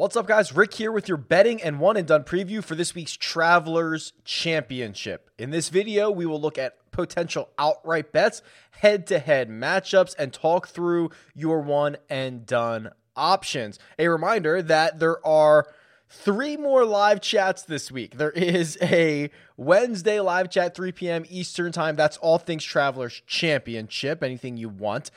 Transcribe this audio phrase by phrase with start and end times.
[0.00, 0.56] What's up, guys?
[0.56, 5.28] Rick here with your betting and one and done preview for this week's Travelers Championship.
[5.36, 8.40] In this video, we will look at potential outright bets,
[8.70, 13.78] head to head matchups, and talk through your one and done options.
[13.98, 15.66] A reminder that there are
[16.08, 18.16] three more live chats this week.
[18.16, 21.26] There is a Wednesday live chat, 3 p.m.
[21.28, 21.94] Eastern Time.
[21.94, 25.10] That's all things Travelers Championship, anything you want.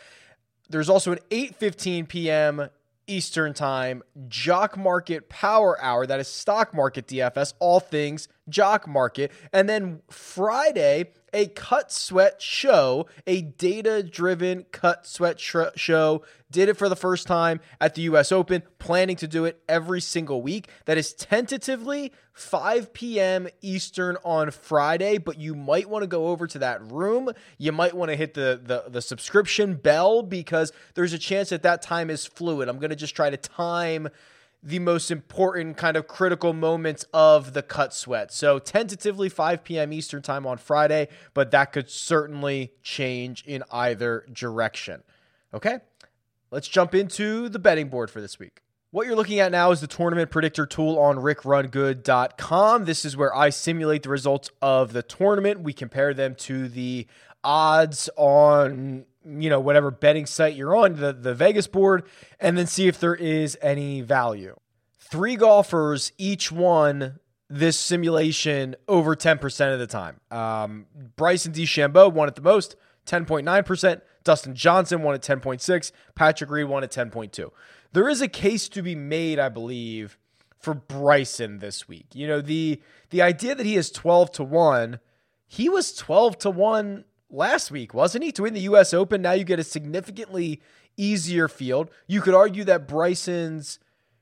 [0.69, 2.69] There's also an 8:15 p.m.
[3.07, 6.05] Eastern Time Jock Market Power Hour.
[6.05, 9.31] That is Stock Market DFS, all things Jock Market.
[9.51, 16.23] And then Friday, a cut sweat show, a data driven cut sweat sh- show.
[16.51, 19.99] Did it for the first time at the US Open, planning to do it every
[19.99, 20.69] single week.
[20.85, 23.47] That is tentatively 5 p.m.
[23.61, 27.31] Eastern on Friday, but you might want to go over to that room.
[27.57, 31.63] You might want to hit the, the, the subscription bell because there's a chance that
[31.63, 32.69] that time is fluid.
[32.69, 34.09] I'm going to just try to time
[34.63, 38.31] the most important kind of critical moments of the cut sweat.
[38.31, 39.91] So tentatively 5 p.m.
[39.91, 45.03] Eastern time on Friday, but that could certainly change in either direction.
[45.53, 45.79] Okay,
[46.49, 48.61] let's jump into the betting board for this week.
[48.91, 52.85] What you're looking at now is the tournament predictor tool on rickrungood.com.
[52.85, 55.61] This is where I simulate the results of the tournament.
[55.61, 57.07] We compare them to the
[57.43, 62.03] odds on you know whatever betting site you're on the the Vegas board
[62.39, 64.55] and then see if there is any value.
[64.99, 67.19] Three golfers each won
[67.49, 70.19] this simulation over 10% of the time.
[70.31, 72.75] Um, Bryson DeChambeau won it the most,
[73.05, 74.01] 10.9%.
[74.23, 75.91] Dustin Johnson won at 10.6.
[76.15, 77.51] Patrick Reed won at 10.2.
[77.91, 80.17] There is a case to be made, I believe,
[80.57, 82.07] for Bryson this week.
[82.13, 82.81] You know, the
[83.11, 84.99] the idea that he is 12 to 1,
[85.45, 87.03] he was 12 to 1
[87.33, 88.31] last week, wasn't he?
[88.33, 90.61] To win the US Open, now you get a significantly
[90.95, 91.89] easier field.
[92.07, 93.79] You could argue that Bryson's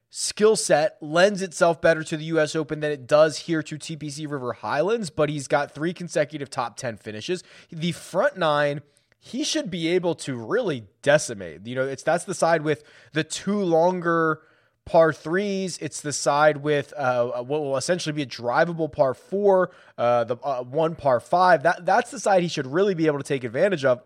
[0.10, 4.30] skill set lends itself better to the US Open than it does here to TPC
[4.30, 7.44] River Highlands, but he's got three consecutive top 10 finishes.
[7.70, 8.82] The front nine
[9.24, 11.68] he should be able to really decimate.
[11.68, 12.84] You know, it's that's the side with
[13.14, 14.42] the two longer
[14.86, 15.78] par threes.
[15.80, 20.38] It's the side with uh, what will essentially be a drivable par four, uh, the
[20.38, 21.64] uh, one par five.
[21.64, 24.02] That that's the side he should really be able to take advantage of.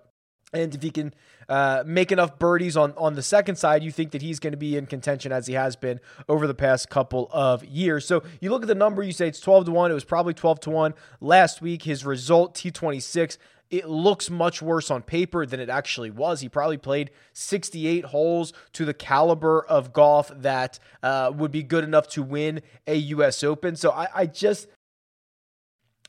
[0.54, 1.14] And if he can
[1.50, 4.58] uh, make enough birdies on, on the second side, you think that he's going to
[4.58, 6.00] be in contention as he has been
[6.30, 8.06] over the past couple of years.
[8.06, 9.92] So you look at the number, you say it's 12 to 1.
[9.92, 11.84] It was probably 12 to 1 last week.
[11.84, 13.38] His result, T26,
[13.70, 16.42] it looks much worse on paper than it actually was.
[16.42, 21.84] He probably played 68 holes to the caliber of golf that uh, would be good
[21.84, 23.44] enough to win a U.S.
[23.44, 23.76] Open.
[23.76, 24.68] So I, I just.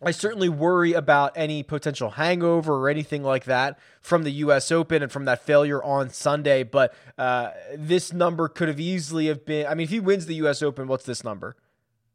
[0.03, 4.71] I certainly worry about any potential hangover or anything like that from the U.S.
[4.71, 6.65] Open and from that failure on Sunday.
[6.65, 9.67] But uh, this number could have easily have been.
[9.67, 10.61] I mean, if he wins the U.S.
[10.61, 11.57] Open, what's this number?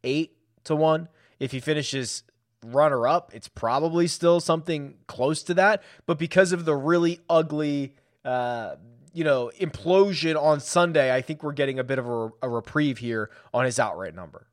[0.03, 1.09] Eight to one.
[1.40, 2.22] If he finishes
[2.66, 5.83] runner up, it's probably still something close to that.
[6.05, 8.75] But because of the really ugly, uh,
[9.13, 12.99] you know, implosion on Sunday, I think we're getting a bit of a, a reprieve
[12.99, 14.47] here on his outright number.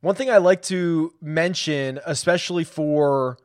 [0.00, 3.38] One thing I like to mention, especially for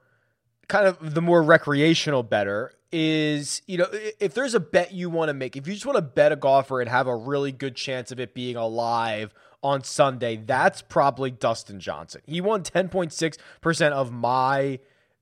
[0.67, 3.87] kind of the more recreational bettor, is you know
[4.19, 6.35] if there's a bet you want to make, if you just want to bet a
[6.35, 9.33] golfer and have a really good chance of it being alive
[9.63, 12.21] on Sunday, that's probably Dustin Johnson.
[12.25, 14.79] He won 10.6% of my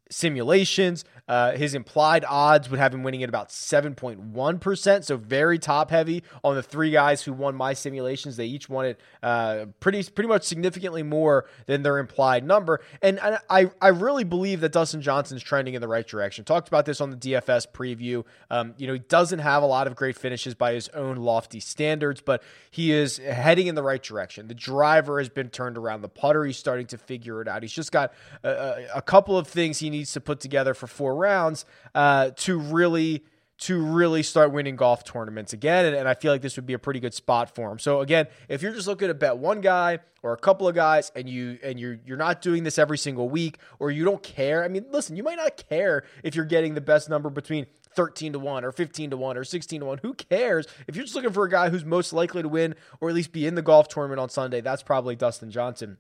[0.09, 1.05] simulations.
[1.29, 6.23] Uh, his implied odds would have him winning at about 7.1%, so very top heavy
[6.43, 8.35] on the three guys who won my simulations.
[8.35, 12.81] They each won it uh, pretty pretty much significantly more than their implied number.
[13.03, 16.45] And I, I really believe that Dustin Johnson's trending in the right direction.
[16.45, 18.25] Talked about this on the DFS preview.
[18.49, 21.59] Um, you know, he doesn't have a lot of great finishes by his own lofty
[21.59, 22.41] standards, but
[22.71, 24.47] he is heading in the right direction.
[24.47, 26.01] The driver has been turned around.
[26.01, 27.61] The putter, he's starting to figure it out.
[27.61, 28.13] He's just got
[28.43, 32.57] a, a couple of things he needs to put together for four rounds uh, to
[32.57, 33.23] really
[33.59, 35.85] to really start winning golf tournaments again.
[35.85, 37.77] And, and, I feel like this would be a pretty good spot for him.
[37.77, 41.11] So again, if you're just looking to bet one guy or a couple of guys
[41.15, 44.63] and you and you're you're not doing this every single week or you don't care.
[44.63, 48.33] I mean, listen, you might not care if you're getting the best number between 13
[48.33, 49.99] to 1 or 15 to 1 or 16 to 1.
[50.03, 50.67] Who cares?
[50.87, 53.31] If you're just looking for a guy who's most likely to win or at least
[53.31, 55.97] be in the golf tournament on Sunday, that's probably Dustin Johnson.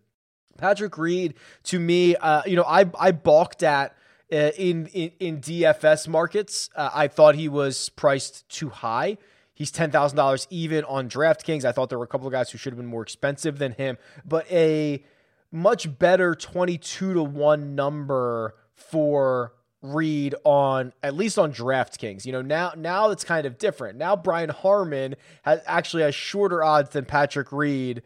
[0.57, 3.95] Patrick Reed, to me, uh, you know, I I balked at
[4.29, 6.69] in, in, in DFS markets.
[6.75, 9.17] Uh, I thought he was priced too high.
[9.53, 11.65] He's ten thousand dollars even on DraftKings.
[11.65, 13.73] I thought there were a couple of guys who should have been more expensive than
[13.73, 15.03] him, but a
[15.51, 22.25] much better twenty-two to one number for Reed on at least on DraftKings.
[22.25, 23.97] You know, now now it's kind of different.
[23.97, 28.01] Now Brian Harman has actually has shorter odds than Patrick Reed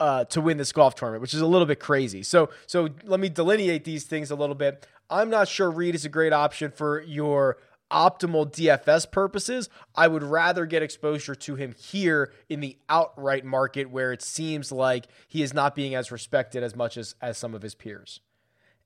[0.00, 2.22] uh, to win this golf tournament, which is a little bit crazy.
[2.22, 4.86] So, so let me delineate these things a little bit.
[5.10, 7.58] I'm not sure Reed is a great option for your
[7.90, 9.68] optimal DFS purposes.
[9.94, 14.72] I would rather get exposure to him here in the outright market where it seems
[14.72, 18.20] like he is not being as respected as much as, as some of his peers.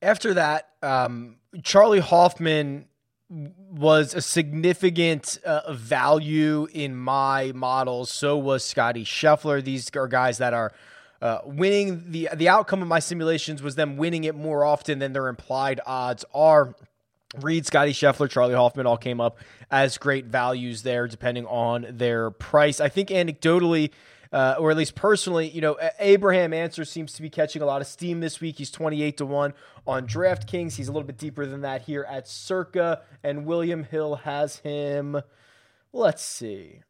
[0.01, 2.85] After that, um, Charley Hoffman
[3.29, 8.09] was a significant uh, value in my models.
[8.09, 9.63] So was Scotty Scheffler.
[9.63, 10.71] These are guys that are
[11.21, 15.13] uh, winning the the outcome of my simulations was them winning it more often than
[15.13, 16.75] their implied odds are.
[17.41, 19.37] Reed, Scotty Scheffler, Charley Hoffman all came up
[19.69, 22.79] as great values there, depending on their price.
[22.79, 23.91] I think anecdotally,
[24.31, 27.81] uh, or at least personally, you know, Abraham Ancer seems to be catching a lot
[27.81, 28.57] of steam this week.
[28.57, 29.53] He's 28 to 1
[29.85, 30.75] on DraftKings.
[30.75, 33.01] He's a little bit deeper than that here at Circa.
[33.23, 35.21] And William Hill has him,
[35.93, 36.81] let's see,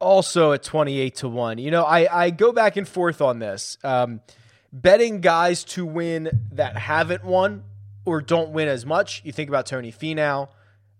[0.00, 1.58] also at 28 to 1.
[1.58, 3.78] You know, I, I go back and forth on this.
[3.82, 4.20] Um,
[4.72, 7.64] betting guys to win that haven't won
[8.04, 9.22] or don't win as much.
[9.24, 10.48] You think about Tony Finau.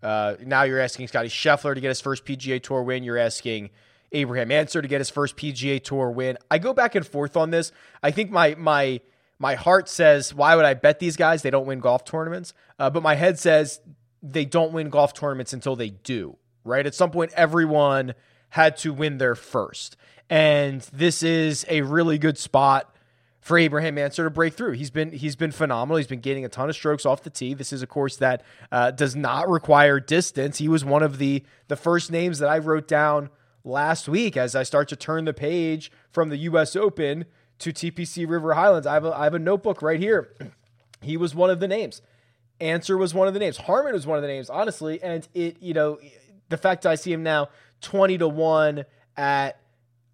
[0.02, 3.02] Uh, now you're asking Scotty Scheffler to get his first PGA Tour win.
[3.02, 3.70] You're asking
[4.12, 6.38] Abraham Ancer to get his first PGA Tour win.
[6.50, 7.72] I go back and forth on this.
[8.02, 9.00] I think my my
[9.38, 11.42] my heart says, why would I bet these guys?
[11.42, 12.54] They don't win golf tournaments.
[12.78, 13.80] Uh, but my head says
[14.22, 16.36] they don't win golf tournaments until they do.
[16.64, 18.14] Right at some point, everyone
[18.50, 19.96] had to win their first,
[20.30, 22.94] and this is a really good spot
[23.40, 24.72] for Abraham Ancer to break through.
[24.72, 25.96] He's been he's been phenomenal.
[25.96, 27.54] He's been getting a ton of strokes off the tee.
[27.54, 30.58] This is a course that uh, does not require distance.
[30.58, 33.30] He was one of the the first names that I wrote down
[33.64, 36.76] last week as I start to turn the page from the U.S.
[36.76, 37.24] Open
[37.60, 38.86] to TPC River Highlands.
[38.86, 40.34] I have a, I have a notebook right here.
[41.00, 42.02] He was one of the names.
[42.60, 43.56] Ancer was one of the names.
[43.56, 45.00] Harman was one of the names, honestly.
[45.00, 45.98] And it, you know,
[46.48, 47.50] the fact I see him now
[47.80, 48.84] 20 to 1
[49.16, 49.60] at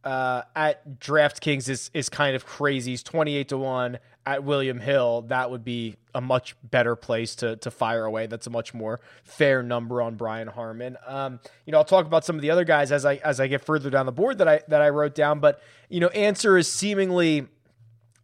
[0.05, 2.93] uh, at DraftKings is is kind of crazy.
[2.93, 5.23] He's 28 to 1 at William Hill.
[5.23, 8.27] That would be a much better place to to fire away.
[8.27, 10.97] That's a much more fair number on Brian Harman.
[11.07, 13.47] Um, you know, I'll talk about some of the other guys as I as I
[13.47, 16.59] get further down the board that I that I wrote down, but you know, Ancer
[16.59, 17.47] is seemingly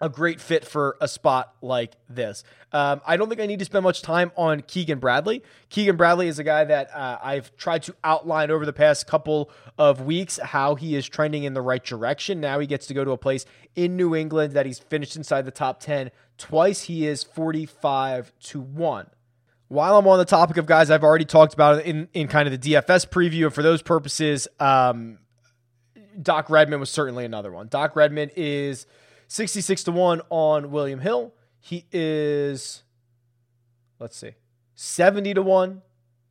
[0.01, 2.43] a great fit for a spot like this.
[2.73, 5.43] Um, I don't think I need to spend much time on Keegan Bradley.
[5.69, 9.51] Keegan Bradley is a guy that uh, I've tried to outline over the past couple
[9.77, 12.41] of weeks how he is trending in the right direction.
[12.41, 13.45] Now he gets to go to a place
[13.77, 16.83] in New England that he's finished inside the top 10 twice.
[16.83, 19.07] He is 45 to 1.
[19.69, 22.61] While I'm on the topic of guys I've already talked about in, in kind of
[22.61, 25.19] the DFS preview, and for those purposes, um,
[26.21, 27.69] Doc Redman was certainly another one.
[27.69, 28.87] Doc Redman is
[29.31, 31.33] 66 to 1 on William Hill.
[31.61, 32.83] He is,
[34.01, 34.33] let's see,
[34.75, 35.83] 70 to 1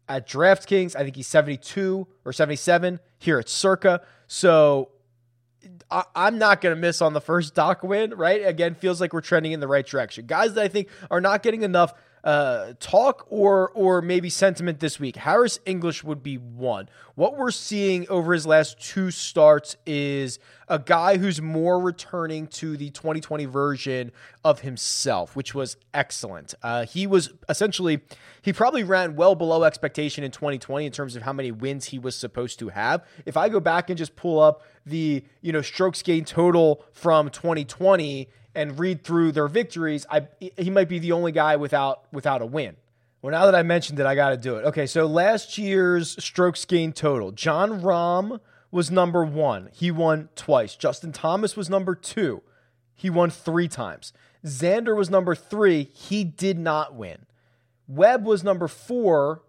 [0.09, 0.97] at DraftKings.
[0.97, 4.01] I think he's 72 or 77 here at Circa.
[4.27, 4.89] So
[5.89, 8.45] I, am not going to miss on the first Doc win, right?
[8.45, 10.25] Again, feels like we're trending in the right direction.
[10.25, 11.93] Guys that I think are not getting enough
[12.23, 15.15] uh, talk or or maybe sentiment this week.
[15.15, 16.89] Harris English would be one.
[17.15, 22.77] What we're seeing over his last two starts is a guy who's more returning to
[22.77, 24.11] the 2020 version
[24.43, 26.53] of himself, which was excellent.
[26.61, 28.01] Uh, he was essentially
[28.41, 31.99] he probably ran well below expectation in 2020 in terms of how many wins he
[31.99, 33.05] was supposed to have.
[33.25, 37.29] If I go back and just pull up the you know strokes gain total from
[37.29, 42.41] 2020 and read through their victories, I he might be the only guy without without
[42.41, 42.75] a win.
[43.21, 44.65] Well, now that I mentioned it, I got to do it.
[44.65, 48.39] Okay, so last year's strokes gained total, Jon Rahm
[48.71, 49.69] was number one.
[49.73, 50.75] He won twice.
[50.75, 52.43] Justin Thomas was number two.
[52.95, 54.13] He won three times.
[54.45, 55.89] Xander was number three.
[55.93, 57.25] He did not win.
[57.87, 59.43] Webb was number four.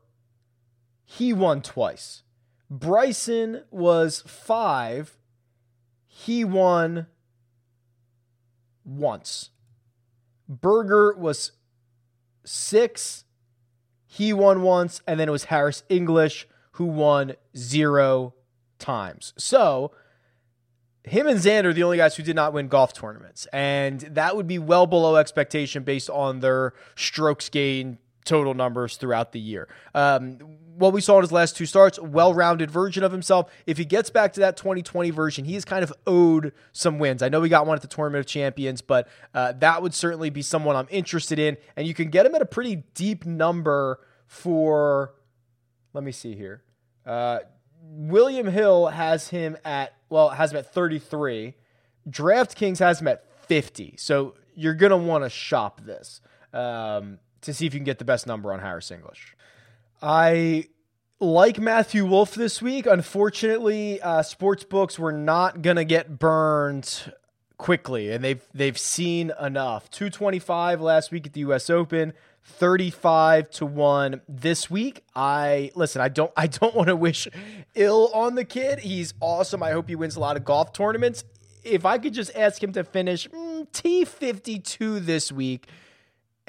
[1.05, 2.23] He won twice.
[2.71, 5.19] Bryson was five.
[6.07, 7.07] He won
[8.91, 9.51] once.
[10.49, 11.53] Berger was
[12.45, 13.25] six.
[14.07, 15.01] He won once.
[15.07, 18.35] And then it was Harris English who won zero
[18.79, 19.33] times.
[19.37, 19.93] So
[21.05, 23.47] him and Xander are the only guys who did not win golf tournaments.
[23.53, 29.33] And that would be well below expectation based on their strokes gained total numbers throughout
[29.33, 29.69] the year.
[29.95, 30.39] Um,
[30.81, 33.53] what we saw in his last two starts, well-rounded version of himself.
[33.67, 37.23] If he gets back to that 2020 version, he is kind of owed some wins.
[37.23, 40.31] I know we got one at the Tournament of Champions, but uh, that would certainly
[40.31, 41.59] be someone I'm interested in.
[41.77, 45.13] And you can get him at a pretty deep number for.
[45.93, 46.63] Let me see here.
[47.05, 47.41] Uh,
[47.83, 51.57] William Hill has him at well has him at 33.
[52.09, 53.97] DraftKings has him at 50.
[53.99, 56.23] So you're gonna want to shop this.
[56.55, 59.35] Um, to see if you can get the best number on Harris English.
[60.03, 60.69] I
[61.19, 62.87] like Matthew Wolff this week.
[62.87, 67.13] Unfortunately, uh, sports books were not going to get burned
[67.59, 69.91] quickly, and they've they've seen enough.
[69.91, 71.69] 225 last week at the U.S.
[71.69, 72.15] Open.
[72.43, 75.05] 35 to 1 this week.
[75.15, 77.29] I listen, I don't I don't want to wish
[77.75, 78.79] ill on the kid.
[78.79, 79.63] He's awesome.
[79.63, 81.25] I hope he wins a lot of golf tournaments.
[81.63, 85.69] If I could just ask him to finish mm, T52 this week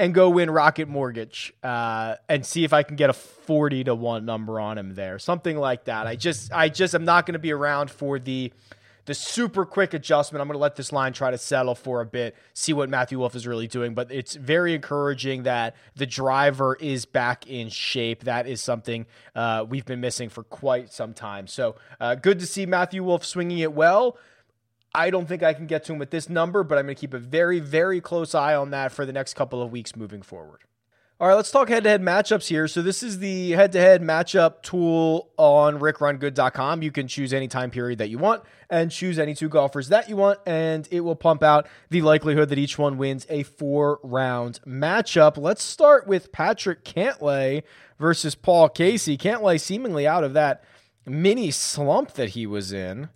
[0.02, 3.94] and go win Rocket Mortgage uh, and see if I can get a 40 to
[3.94, 5.20] 1 number on him there.
[5.20, 6.08] Something like that.
[6.08, 8.52] I just I just am not going to be around for the
[9.06, 10.42] the super quick adjustment.
[10.42, 13.20] I'm going to let this line try to settle for a bit, see what Matthew
[13.20, 13.94] Wolff is really doing.
[13.94, 18.24] But it's very encouraging that the driver is back in shape.
[18.24, 19.06] That is something
[19.36, 21.46] uh, we've been missing for quite some time.
[21.46, 24.18] So uh, good to see Matthew Wolff swinging it well.
[24.94, 27.00] I don't think I can get to him with this number, but I'm going to
[27.00, 30.22] keep a very, very close eye on that for the next couple of weeks moving
[30.22, 30.62] forward.
[31.22, 32.68] All right, let's talk head to head matchups here.
[32.68, 36.82] So, this is the head to head matchup tool on rickrungood.com.
[36.82, 40.10] You can choose any time period that you want and choose any two golfers that
[40.10, 44.00] you want, and it will pump out the likelihood that each one wins a four
[44.02, 45.38] round matchup.
[45.38, 47.62] Let's start with Patrick Cantlay
[48.00, 49.16] versus Paul Casey.
[49.16, 50.64] Cantlay seemingly out of that
[51.06, 53.10] mini slump that he was in.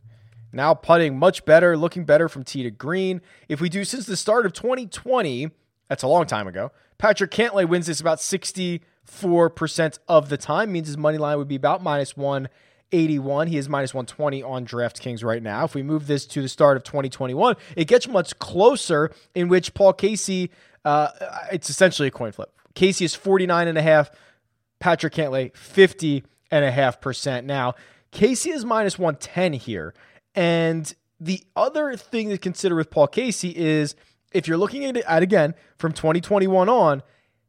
[0.55, 3.21] Now putting much better, looking better from tee to green.
[3.49, 5.51] If we do since the start of 2020,
[5.89, 6.71] that's a long time ago.
[6.97, 11.55] Patrick Cantlay wins this about 64% of the time, means his money line would be
[11.55, 13.47] about minus 181.
[13.47, 15.65] He is minus 120 on DraftKings right now.
[15.65, 19.73] If we move this to the start of 2021, it gets much closer, in which
[19.73, 20.51] Paul Casey,
[20.85, 21.09] uh,
[21.51, 22.49] it's essentially a coin flip.
[22.75, 24.09] Casey is 49.5,
[24.79, 27.45] Patrick Cantlay, 50 and a half percent.
[27.45, 27.75] Now,
[28.11, 29.93] Casey is minus 110 here.
[30.35, 33.95] And the other thing to consider with Paul Casey is
[34.33, 37.01] if you're looking at it again from 2021 on,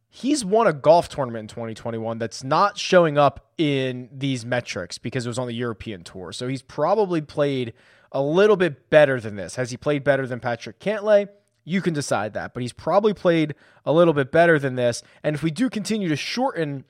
[0.08, 5.26] he's won a golf tournament in 2021 that's not showing up in these metrics because
[5.26, 6.32] it was on the European tour.
[6.32, 7.74] So he's probably played
[8.12, 9.56] a little bit better than this.
[9.56, 11.28] Has he played better than Patrick Cantlay?
[11.64, 15.02] You can decide that, but he's probably played a little bit better than this.
[15.24, 16.84] And if we do continue to shorten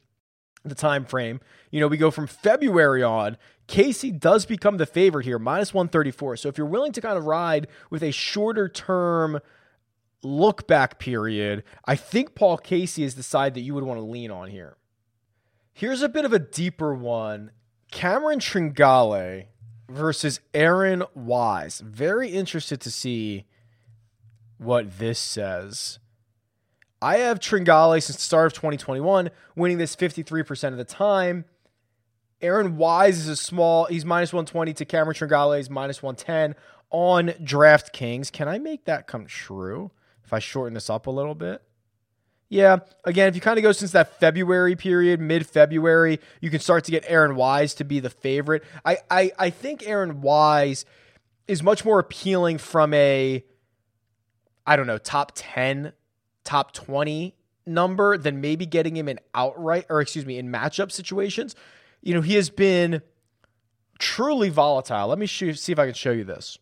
[0.68, 5.24] the time frame, you know, we go from February on, Casey does become the favorite
[5.24, 6.36] here, minus 134.
[6.36, 9.40] So if you're willing to kind of ride with a shorter term
[10.22, 14.04] look back period, I think Paul Casey is the side that you would want to
[14.04, 14.76] lean on here.
[15.72, 17.50] Here's a bit of a deeper one
[17.90, 19.46] Cameron Tringale
[19.88, 21.80] versus Aaron Wise.
[21.80, 23.46] Very interested to see
[24.58, 25.98] what this says.
[27.06, 31.44] I have Tringale since the start of 2021, winning this 53% of the time.
[32.42, 36.54] Aaron Wise is a small, he's minus 120 to Cameron Tringale is minus 110
[36.90, 38.32] on DraftKings.
[38.32, 39.92] Can I make that come true?
[40.26, 41.62] if I shorten this up a little bit.
[42.48, 46.60] Yeah, again, if you kind of go since that February period, mid February, you can
[46.60, 48.64] start to get Aaron Wise to be the favorite.
[48.84, 50.84] I, I, I think Aaron Wise
[51.48, 53.44] is much more appealing from a,
[54.66, 55.92] I don't know, top 10,
[56.46, 57.34] top 20
[57.66, 61.54] number than maybe getting him in outright, or excuse me, in matchup situations.
[62.02, 63.02] You know, he has been
[63.98, 65.08] truly volatile.
[65.08, 66.58] Let me see if I can show you this.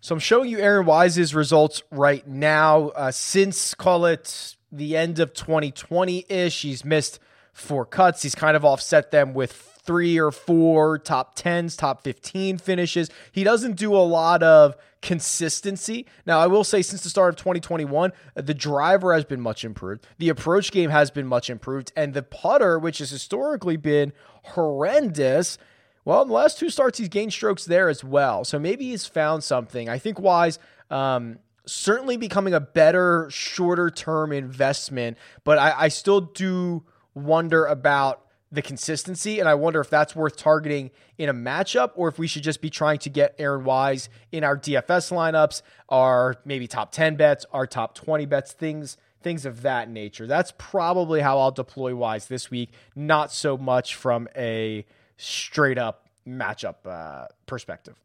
[0.00, 2.88] So I'm showing you Aaron Wise's results right now.
[2.88, 7.18] Uh, since call it the end of 2020 ish, he's missed
[7.52, 8.22] four cuts.
[8.22, 13.10] He's kind of offset them with three or four top 10s, top 15 finishes.
[13.32, 16.06] He doesn't do a lot of consistency.
[16.24, 20.06] Now, I will say since the start of 2021, the driver has been much improved.
[20.18, 21.90] The approach game has been much improved.
[21.96, 24.12] And the putter, which has historically been
[24.44, 25.58] horrendous,
[26.04, 28.44] well, in the last two starts, he's gained strokes there as well.
[28.44, 29.88] So maybe he's found something.
[29.88, 30.60] I think Wise
[30.92, 38.24] um, certainly becoming a better shorter term investment, but I, I still do wonder about
[38.52, 42.26] the consistency, and I wonder if that's worth targeting in a matchup or if we
[42.26, 46.90] should just be trying to get Aaron Wise in our DFS lineups, our maybe top
[46.90, 50.26] 10 bets, our top 20 bets, things things of that nature.
[50.26, 54.86] That's probably how I'll deploy Wise this week, not so much from a
[55.18, 57.96] straight up matchup uh, perspective.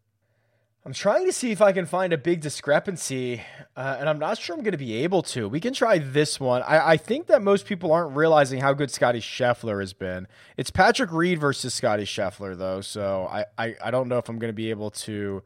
[0.85, 3.41] I'm trying to see if I can find a big discrepancy,
[3.75, 5.49] uh, and I'm not sure I'm going to be able to.
[5.49, 6.61] We can try this one.
[6.61, 10.27] I, I, think that most people aren't realizing how good Scotty Scheffler has been.
[10.57, 14.37] It's Patrick Reed versus Scotty Scheffler, though, so I, I, I don't know if I'm
[14.37, 15.41] going to be able to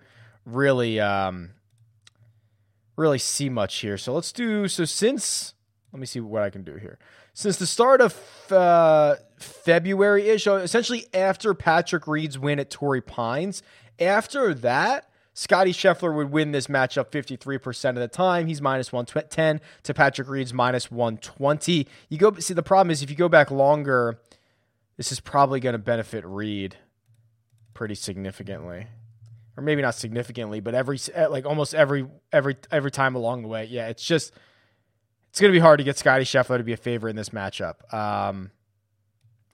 [0.45, 1.51] really um,
[2.97, 3.97] really see much here.
[3.97, 5.53] So let's do so since
[5.93, 6.99] let me see what I can do here
[7.33, 13.63] since the start of uh, February ish, essentially after Patrick Reed's win at Torrey Pines.
[13.97, 15.08] After that,
[15.39, 18.47] Scotty Scheffler would win this matchup 53% of the time.
[18.47, 21.87] He's minus 110 to Patrick Reed's minus 120.
[22.09, 24.19] You go see the problem is if you go back longer,
[24.97, 26.75] this is probably going to benefit Reed
[27.73, 28.87] pretty significantly.
[29.55, 33.63] or maybe not significantly, but every like almost every every every time along the way.
[33.63, 34.33] Yeah, it's just
[35.29, 37.29] it's going to be hard to get Scotty Scheffler to be a favorite in this
[37.29, 37.75] matchup.
[37.93, 38.51] Um,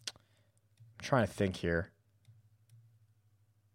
[0.09, 1.91] I'm trying to think here.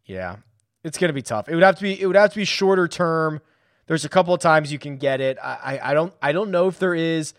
[0.06, 0.38] Yeah,
[0.84, 1.49] it's going to be tough.
[1.49, 3.40] It would have to be it would have to be shorter term.
[3.87, 5.37] There's a couple of times you can get it.
[5.42, 7.34] I, I, don't I don't know if there is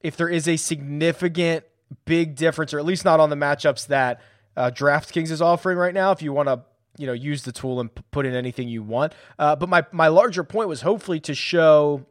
[0.00, 1.64] if there is a significant
[2.04, 4.20] big difference, or at least not on the matchups that
[4.56, 6.10] uh, DraftKings is offering right now.
[6.10, 6.62] If you want to
[6.98, 9.84] you know use the tool and p- put in anything you want, uh, but my
[9.92, 12.04] my larger point was hopefully to show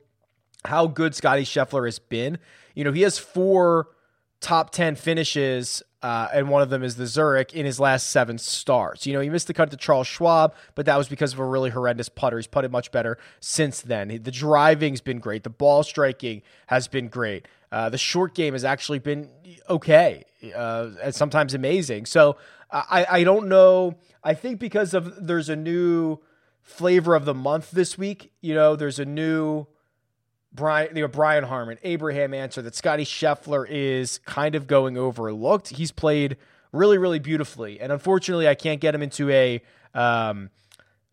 [0.63, 2.39] how good Scotty Scheffler has been.
[2.75, 3.89] You know, he has four
[4.41, 8.37] top 10 finishes, uh, and one of them is the Zurich in his last seven
[8.37, 9.07] starts.
[9.07, 11.45] You know, he missed the cut to Charles Schwab, but that was because of a
[11.45, 12.37] really horrendous putter.
[12.37, 14.07] He's putted much better since then.
[14.07, 17.47] The driving's been great, the ball striking has been great.
[17.71, 19.29] Uh, the short game has actually been
[19.69, 20.23] okay,
[20.55, 22.05] uh, and sometimes amazing.
[22.05, 22.37] So
[22.71, 23.95] I, I don't know.
[24.23, 26.19] I think because of there's a new
[26.61, 28.31] flavor of the month this week.
[28.41, 29.67] You know, there's a new
[30.55, 35.69] Brian, you know, Brian Harman, Abraham Ancer that Scotty Scheffler is kind of going overlooked.
[35.69, 36.37] He's played
[36.71, 39.61] really, really beautifully, and unfortunately, I can't get him into a
[39.93, 40.49] um,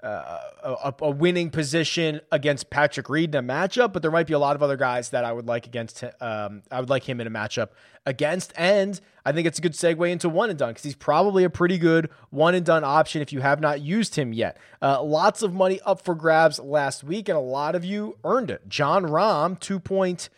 [0.02, 4.32] uh, a, a, winning position against Patrick Reed in a matchup, but there might be
[4.32, 6.02] a lot of other guys that I would like against.
[6.20, 7.68] Um, I would like him in a matchup
[8.04, 11.44] against, and I think it's a good segue into one and done because he's probably
[11.44, 14.56] a pretty good one and done option if you have not used him yet.
[14.80, 18.50] Uh, lots of money up for grabs last week, and a lot of you earned
[18.50, 18.68] it.
[18.68, 20.28] Jon Rahm, two point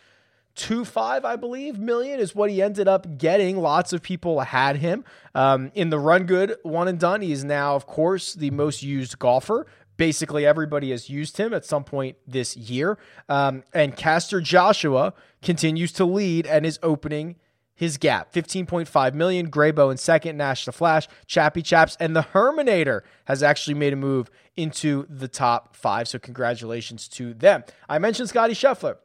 [0.54, 3.58] two five, I believe, million is what he ended up getting.
[3.58, 7.20] Lots of people had him um, in the run good one and done.
[7.20, 9.66] He is now, of course, the most used golfer.
[9.96, 12.98] Basically, everybody has used him at some point this year.
[13.28, 17.36] Um, and Caster Joshua continues to lead and is opening
[17.76, 19.50] his gap 15.5 million.
[19.50, 23.96] Graybo in second, Nash the Flash, Chappy Chaps, and the Herminator has actually made a
[23.96, 26.08] move into the top five.
[26.08, 27.64] So, congratulations to them.
[27.88, 28.96] I mentioned Scotty Scheffler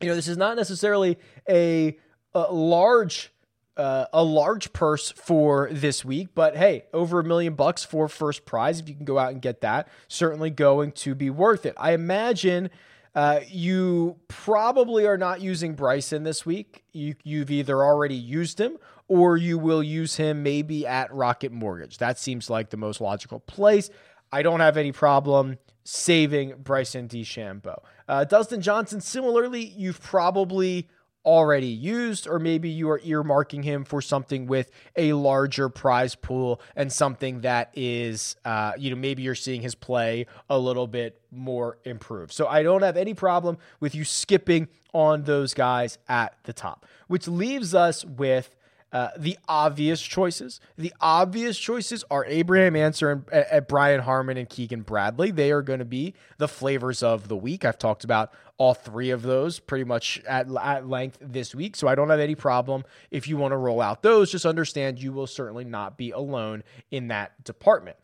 [0.00, 1.98] you know, this is not necessarily a,
[2.34, 3.32] a large
[3.78, 8.44] uh, a large purse for this week, but hey, over a million bucks for first
[8.44, 8.80] prize.
[8.80, 11.74] If you can go out and get that, certainly going to be worth it.
[11.76, 12.70] I imagine
[13.14, 16.82] uh, you probably are not using Bryson this week.
[16.92, 21.98] You, you've either already used him or you will use him maybe at Rocket Mortgage.
[21.98, 23.90] That seems like the most logical place.
[24.32, 27.78] I don't have any problem saving Bryson DeChambeau.
[28.06, 30.88] Uh, Dustin Johnson, similarly, you've probably
[31.24, 36.60] already used, or maybe you are earmarking him for something with a larger prize pool
[36.76, 41.20] and something that is, uh, you know, maybe you're seeing his play a little bit
[41.30, 42.32] more improved.
[42.32, 46.86] So I don't have any problem with you skipping on those guys at the top,
[47.08, 48.54] which leaves us with
[48.92, 50.60] uh, the obvious choices.
[50.76, 55.30] The obvious choices are Abraham Ancer and uh, Brian Harman and Keegan Bradley.
[55.30, 57.64] They are going to be the flavors of the week.
[57.64, 61.76] I've talked about all three of those pretty much at, at length this week.
[61.76, 64.32] So I don't have any problem if you want to roll out those.
[64.32, 67.96] Just understand you will certainly not be alone in that department.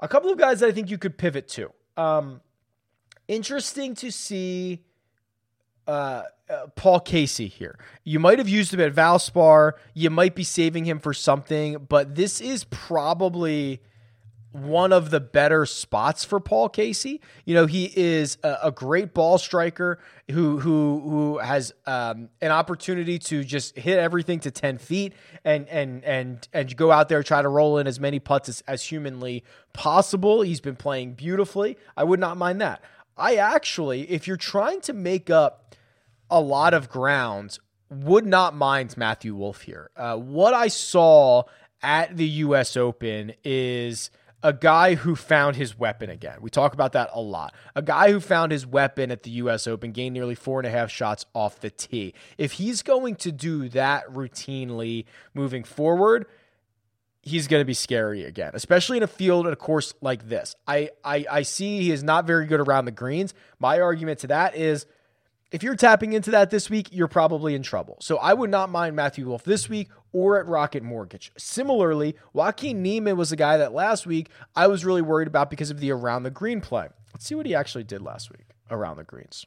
[0.00, 1.72] A couple of guys that I think you could pivot to.
[1.96, 2.40] Um,
[3.26, 4.84] interesting to see
[5.90, 7.78] uh, uh, Paul Casey here.
[8.04, 9.72] You might have used him at Valspar.
[9.94, 13.80] You might be saving him for something, but this is probably
[14.52, 17.20] one of the better spots for Paul Casey.
[17.44, 19.98] You know, he is a, a great ball striker
[20.30, 25.12] who who who has um, an opportunity to just hit everything to ten feet
[25.44, 28.62] and and and and go out there try to roll in as many putts as,
[28.66, 30.42] as humanly possible.
[30.42, 31.76] He's been playing beautifully.
[31.96, 32.82] I would not mind that.
[33.16, 35.70] I actually, if you're trying to make up
[36.30, 37.58] a lot of ground.
[37.90, 39.90] Would not mind Matthew Wolff here.
[39.96, 41.42] Uh, what I saw
[41.82, 42.76] at the U.S.
[42.76, 44.10] Open is
[44.42, 46.38] a guy who found his weapon again.
[46.40, 47.54] We talk about that a lot.
[47.74, 49.66] A guy who found his weapon at the U.S.
[49.66, 52.14] Open, gained nearly four and a half shots off the tee.
[52.38, 56.26] If he's going to do that routinely moving forward,
[57.22, 60.56] he's going to be scary again, especially in a field and a course like this.
[60.66, 63.34] I, I I see he is not very good around the greens.
[63.58, 64.86] My argument to that is
[65.50, 67.96] if you're tapping into that this week, you're probably in trouble.
[68.00, 71.32] So I would not mind Matthew Wolff this week or at Rocket Mortgage.
[71.36, 75.70] Similarly, Joaquin Niemann was a guy that last week I was really worried about because
[75.70, 76.88] of the around the green play.
[77.12, 79.46] Let's see what he actually did last week around the greens.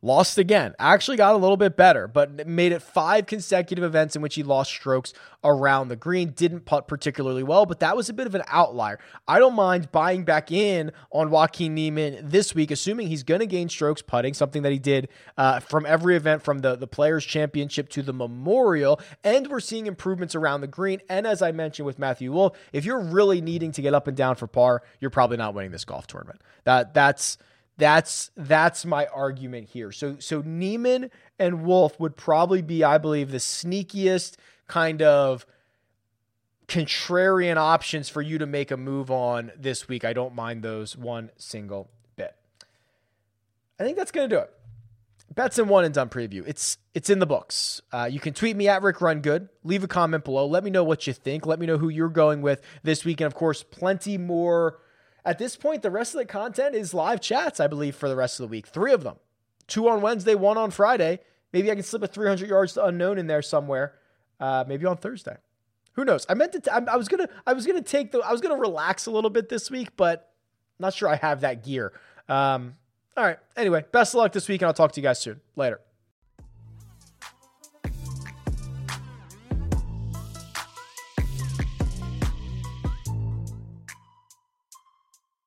[0.00, 0.74] Lost again.
[0.78, 4.42] Actually got a little bit better, but made it five consecutive events in which he
[4.42, 6.30] lost strokes around the green.
[6.30, 8.98] Didn't putt particularly well, but that was a bit of an outlier.
[9.26, 13.46] I don't mind buying back in on Joaquin Niemann this week, assuming he's going to
[13.46, 17.24] gain strokes putting, something that he did uh, from every event from the, the Players'
[17.24, 19.00] Championship to the Memorial.
[19.24, 21.00] And we're seeing improvements around the green.
[21.08, 24.16] And as I mentioned with Matthew Wolff, if you're really needing to get up and
[24.16, 26.40] down for par, you're probably not winning this golf tournament.
[26.64, 27.38] That That's
[27.78, 29.92] that's that's my argument here.
[29.92, 34.36] So so Niemann and Wolff would probably be, I believe, the sneakiest
[34.66, 35.46] kind of
[36.66, 40.04] contrarian options for you to make a move on this week.
[40.04, 42.34] I don't mind those one single bit.
[43.80, 44.52] I think that's to do it.
[45.34, 46.42] Bets and one and done preview.
[46.48, 47.80] It's it's in the books.
[47.92, 49.48] Uh, you can tweet me at Rick Run Good.
[49.62, 50.46] Leave a comment below.
[50.46, 51.46] Let me know what you think.
[51.46, 54.80] Let me know who you're going with this week, and of course, plenty more
[55.24, 58.16] at this point, the rest of the content is live chats, I believe, for the
[58.16, 58.66] rest of the week.
[58.66, 59.16] Three of them.
[59.66, 61.20] Two on Wednesday, one on Friday.
[61.52, 63.94] Maybe I can slip a 300 yards to unknown in there somewhere.
[64.40, 65.36] Uh, maybe on Thursday.
[65.94, 66.24] Who knows?
[66.28, 66.74] I meant to.
[66.92, 67.28] I was gonna.
[67.44, 68.20] I was gonna take the.
[68.20, 70.30] I was gonna relax a little bit this week, but
[70.78, 71.92] not sure I have that gear.
[72.28, 72.76] Um,
[73.16, 73.38] all right.
[73.56, 75.40] Anyway, best of luck this week, and I'll talk to you guys soon.
[75.56, 75.80] Later.